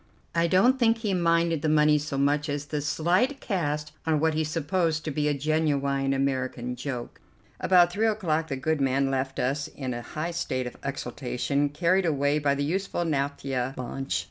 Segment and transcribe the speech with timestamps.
[0.33, 4.33] I don't think he minded the money so much as the slight cast on what
[4.33, 7.21] he supposed to be a genuine American joke.
[7.59, 12.07] About three o'clock the good man left us in a high state of exultation, carried
[12.07, 14.19] away by the useful naphtha launch.